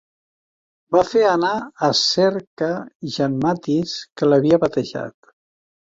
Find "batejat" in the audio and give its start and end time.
4.69-5.35